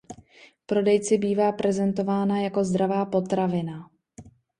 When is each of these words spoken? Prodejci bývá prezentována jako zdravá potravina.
Prodejci 0.65 1.17
bývá 1.17 1.51
prezentována 1.51 2.41
jako 2.41 2.63
zdravá 2.63 3.05
potravina. 3.05 3.91